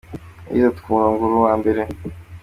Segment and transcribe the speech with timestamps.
[0.49, 1.81] Yageze ku murongo ari uwa mbere.